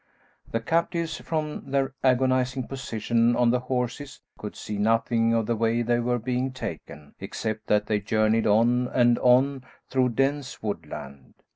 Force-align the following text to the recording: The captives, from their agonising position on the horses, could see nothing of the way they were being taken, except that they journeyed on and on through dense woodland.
The 0.49 0.59
captives, 0.59 1.17
from 1.19 1.69
their 1.69 1.93
agonising 2.03 2.67
position 2.67 3.35
on 3.35 3.51
the 3.51 3.59
horses, 3.59 4.19
could 4.35 4.55
see 4.55 4.79
nothing 4.79 5.31
of 5.35 5.45
the 5.45 5.55
way 5.55 5.83
they 5.83 5.99
were 5.99 6.17
being 6.17 6.51
taken, 6.53 7.13
except 7.19 7.67
that 7.67 7.85
they 7.85 7.99
journeyed 7.99 8.47
on 8.47 8.87
and 8.87 9.19
on 9.19 9.63
through 9.91 10.09
dense 10.09 10.63
woodland. 10.63 11.35